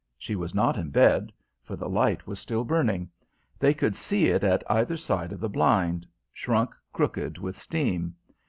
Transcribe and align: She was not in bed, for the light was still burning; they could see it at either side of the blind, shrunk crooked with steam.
She 0.17 0.35
was 0.35 0.55
not 0.55 0.79
in 0.79 0.89
bed, 0.89 1.31
for 1.61 1.75
the 1.75 1.87
light 1.87 2.25
was 2.25 2.39
still 2.39 2.63
burning; 2.63 3.11
they 3.59 3.71
could 3.71 3.95
see 3.95 4.29
it 4.29 4.43
at 4.43 4.63
either 4.67 4.97
side 4.97 5.31
of 5.31 5.39
the 5.39 5.47
blind, 5.47 6.07
shrunk 6.33 6.73
crooked 6.91 7.37
with 7.37 7.55
steam. 7.55 8.15